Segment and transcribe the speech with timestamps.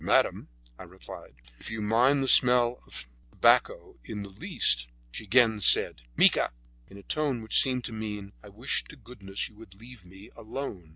[0.03, 0.47] "Madame,"
[0.79, 6.01] I replied, "if you mind the smell of tobacco in the least—" She again said,
[6.17, 6.53] "Mica,"
[6.87, 10.31] in a tone which seemed to mean, "I wish to goodness you would leave me
[10.35, 10.89] alone!"